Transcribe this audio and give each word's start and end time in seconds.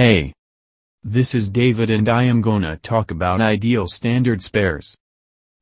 Hey! 0.00 0.32
This 1.04 1.34
is 1.34 1.50
David 1.50 1.90
and 1.90 2.08
I 2.08 2.22
am 2.22 2.40
gonna 2.40 2.78
talk 2.78 3.10
about 3.10 3.42
ideal 3.42 3.86
standard 3.86 4.42
spares. 4.42 4.96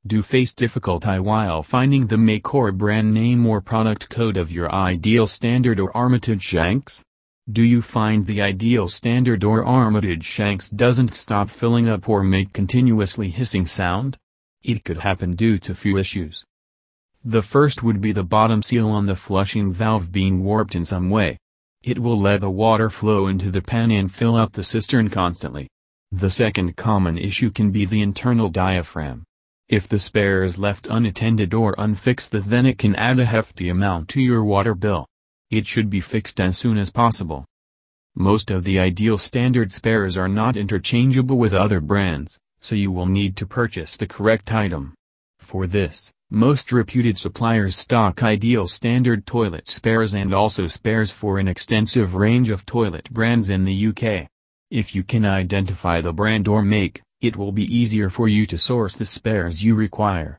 Do 0.07 0.23
face 0.23 0.55
difficulty 0.55 1.19
while 1.19 1.65
finding 1.65 2.07
the 2.07 2.19
make 2.19 2.55
or 2.55 2.71
brand 2.71 3.13
name 3.13 3.45
or 3.45 3.61
product 3.61 4.09
code 4.09 4.37
of 4.37 4.53
your 4.53 4.73
ideal 4.73 5.27
standard 5.27 5.81
or 5.81 5.91
Armitage 5.97 6.43
shanks? 6.43 7.03
Do 7.51 7.63
you 7.63 7.83
find 7.83 8.27
the 8.27 8.41
ideal 8.41 8.87
standard 8.87 9.43
or 9.43 9.65
Armitage 9.65 10.23
shanks 10.23 10.71
doesn't 10.71 11.17
stop 11.17 11.51
filling 11.51 11.89
up 11.89 12.09
or 12.09 12.23
make 12.23 12.53
continuously 12.53 13.31
hissing 13.31 13.67
sound? 13.67 14.19
It 14.63 14.85
could 14.85 14.99
happen 14.99 15.35
due 15.35 15.59
to 15.59 15.75
few 15.75 15.99
issues. 15.99 16.45
The 17.25 17.43
first 17.43 17.83
would 17.83 18.01
be 18.01 18.13
the 18.13 18.23
bottom 18.23 18.63
seal 18.63 18.89
on 18.89 19.07
the 19.07 19.17
flushing 19.17 19.73
valve 19.73 20.13
being 20.13 20.45
warped 20.45 20.77
in 20.77 20.85
some 20.85 21.11
way. 21.11 21.39
It 21.83 21.99
will 21.99 22.19
let 22.19 22.41
the 22.41 22.51
water 22.51 22.91
flow 22.91 23.27
into 23.29 23.51
the 23.51 23.63
pan 23.63 23.91
and 23.91 24.13
fill 24.13 24.37
up 24.37 24.53
the 24.53 24.65
cistern 24.65 25.11
constantly. 25.11 25.69
The 26.11 26.31
second 26.31 26.77
common 26.77 27.19
issue 27.19 27.51
can 27.51 27.71
be 27.71 27.85
the 27.85 28.03
internal 28.03 28.49
diaphragm. 28.49 29.25
If 29.69 29.87
the 29.87 29.99
spare 29.99 30.43
is 30.43 30.59
left 30.59 30.89
unattended 30.91 31.53
or 31.53 31.75
unfixed 31.77 32.33
then 32.33 32.65
it 32.65 32.79
can 32.79 32.97
add 32.97 33.19
a 33.19 33.27
hefty 33.27 33.69
amount 33.69 34.09
to 34.11 34.21
your 34.21 34.43
water 34.43 34.75
bill. 34.75 35.07
It 35.51 35.67
should 35.67 35.91
be 35.91 36.01
fixed 36.01 36.41
as 36.41 36.57
soon 36.57 36.79
as 36.79 36.91
possible. 36.91 37.45
Most 38.15 38.51
of 38.51 38.65
the 38.65 38.79
ideal 38.79 39.19
standard 39.19 39.73
spares 39.73 40.17
are 40.17 40.29
not 40.29 40.57
interchangeable 40.57 41.39
with 41.39 41.55
other 41.55 41.81
brands, 41.81 42.39
so 42.61 42.75
you 42.75 42.91
will 42.91 43.07
need 43.07 43.37
to 43.37 43.47
purchase 43.47 43.97
the 43.97 44.07
correct 44.07 44.53
item. 44.53 44.95
For 45.39 45.67
this, 45.67 46.11
most 46.31 46.73
reputed 46.73 47.17
suppliers 47.17 47.75
stock 47.75 48.23
ideal 48.23 48.67
standard 48.69 49.25
toilet 49.25 49.67
spares 49.67 50.13
and 50.13 50.35
also 50.35 50.67
spares 50.67 51.11
for 51.11 51.39
an 51.39 51.49
extensive 51.49 52.15
range 52.15 52.51
of 52.51 52.67
toilet 52.67 53.11
brands 53.11 53.49
in 53.49 53.65
the 53.65 53.87
UK. 53.87 54.29
If 54.71 54.95
you 54.95 55.03
can 55.03 55.25
identify 55.25 56.03
the 56.03 56.13
brand 56.13 56.47
or 56.47 56.63
make, 56.63 57.01
it 57.23 57.37
will 57.39 57.53
be 57.53 57.75
easier 57.75 58.11
for 58.11 58.29
you 58.29 58.45
to 58.45 58.59
source 58.59 58.95
the 58.95 59.07
spares 59.07 59.65
you 59.65 59.75
require. 59.75 60.39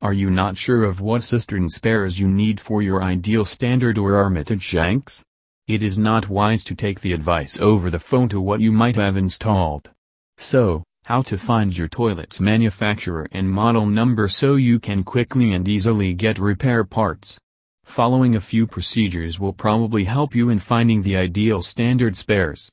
Are 0.00 0.14
you 0.14 0.30
not 0.30 0.56
sure 0.56 0.84
of 0.84 1.02
what 1.02 1.22
cistern 1.22 1.68
spares 1.68 2.18
you 2.18 2.26
need 2.26 2.58
for 2.58 2.80
your 2.80 3.02
ideal 3.02 3.44
standard 3.44 3.98
or 3.98 4.16
Armitage 4.16 4.62
shanks? 4.62 5.22
It 5.68 5.82
is 5.82 5.98
not 5.98 6.30
wise 6.30 6.64
to 6.64 6.74
take 6.74 7.00
the 7.00 7.12
advice 7.12 7.60
over 7.60 7.90
the 7.90 7.98
phone 7.98 8.30
to 8.30 8.40
what 8.40 8.60
you 8.60 8.72
might 8.72 8.96
have 8.96 9.18
installed. 9.18 9.90
So, 10.38 10.82
how 11.10 11.20
to 11.20 11.36
find 11.36 11.76
your 11.76 11.88
toilet's 11.88 12.38
manufacturer 12.38 13.26
and 13.32 13.50
model 13.50 13.84
number 13.84 14.28
so 14.28 14.54
you 14.54 14.78
can 14.78 15.02
quickly 15.02 15.52
and 15.52 15.66
easily 15.66 16.14
get 16.14 16.38
repair 16.38 16.84
parts. 16.84 17.36
Following 17.82 18.36
a 18.36 18.40
few 18.40 18.64
procedures 18.64 19.40
will 19.40 19.52
probably 19.52 20.04
help 20.04 20.36
you 20.36 20.50
in 20.50 20.60
finding 20.60 21.02
the 21.02 21.16
ideal 21.16 21.62
standard 21.62 22.16
spares. 22.16 22.70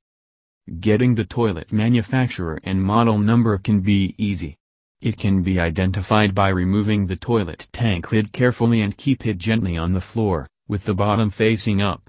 Getting 0.80 1.16
the 1.16 1.26
toilet 1.26 1.72
manufacturer 1.72 2.60
and 2.64 2.84
model 2.84 3.18
number 3.18 3.58
can 3.58 3.80
be 3.80 4.14
easy. 4.20 4.56
It 5.02 5.18
can 5.18 5.42
be 5.42 5.60
identified 5.60 6.36
by 6.36 6.50
removing 6.50 7.08
the 7.08 7.16
toilet 7.16 7.68
tank 7.72 8.12
lid 8.12 8.34
carefully 8.34 8.82
and 8.82 8.96
keep 8.96 9.26
it 9.26 9.40
gently 9.40 9.78
on 9.78 9.94
the 9.94 10.08
floor, 10.12 10.46
with 10.68 10.84
the 10.84 10.94
bottom 10.94 11.32
facing 11.32 11.82
up. 11.82 12.08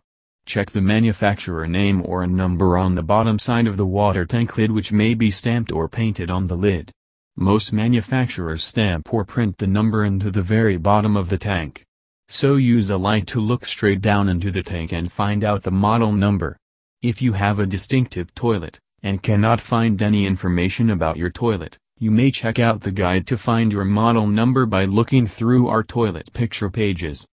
Check 0.48 0.70
the 0.70 0.80
manufacturer 0.80 1.66
name 1.66 2.00
or 2.06 2.22
a 2.22 2.26
number 2.26 2.78
on 2.78 2.94
the 2.94 3.02
bottom 3.02 3.38
side 3.38 3.66
of 3.66 3.76
the 3.76 3.84
water 3.84 4.24
tank 4.24 4.56
lid 4.56 4.72
which 4.72 4.92
may 4.92 5.12
be 5.12 5.30
stamped 5.30 5.70
or 5.70 5.90
painted 5.90 6.30
on 6.30 6.46
the 6.46 6.56
lid. 6.56 6.90
Most 7.36 7.70
manufacturers 7.70 8.64
stamp 8.64 9.12
or 9.12 9.26
print 9.26 9.58
the 9.58 9.66
number 9.66 10.06
into 10.06 10.30
the 10.30 10.40
very 10.40 10.78
bottom 10.78 11.18
of 11.18 11.28
the 11.28 11.36
tank. 11.36 11.84
So 12.28 12.56
use 12.56 12.88
a 12.88 12.96
light 12.96 13.26
to 13.26 13.40
look 13.40 13.66
straight 13.66 14.00
down 14.00 14.30
into 14.30 14.50
the 14.50 14.62
tank 14.62 14.90
and 14.90 15.12
find 15.12 15.44
out 15.44 15.64
the 15.64 15.70
model 15.70 16.12
number. 16.12 16.56
If 17.02 17.20
you 17.20 17.34
have 17.34 17.58
a 17.58 17.66
distinctive 17.66 18.34
toilet, 18.34 18.80
and 19.02 19.22
cannot 19.22 19.60
find 19.60 20.02
any 20.02 20.24
information 20.24 20.88
about 20.88 21.18
your 21.18 21.28
toilet, 21.28 21.76
you 21.98 22.10
may 22.10 22.30
check 22.30 22.58
out 22.58 22.80
the 22.80 22.90
guide 22.90 23.26
to 23.26 23.36
find 23.36 23.70
your 23.70 23.84
model 23.84 24.26
number 24.26 24.64
by 24.64 24.86
looking 24.86 25.26
through 25.26 25.68
our 25.68 25.82
toilet 25.82 26.32
picture 26.32 26.70
pages. 26.70 27.26